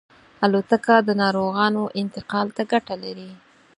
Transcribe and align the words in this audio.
الوتکه 0.45 0.95
د 1.07 1.09
ناروغانو 1.21 1.83
انتقال 2.01 2.47
ته 2.55 2.63
ګټه 2.71 2.95
لري. 3.03 3.31